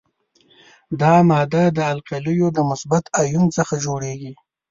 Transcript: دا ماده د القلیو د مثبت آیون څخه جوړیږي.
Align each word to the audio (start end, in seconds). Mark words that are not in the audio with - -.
دا 1.01 1.15
ماده 1.29 1.63
د 1.77 1.79
القلیو 1.93 2.47
د 2.53 2.59
مثبت 2.69 3.03
آیون 3.21 3.45
څخه 3.57 3.73
جوړیږي. 3.85 4.33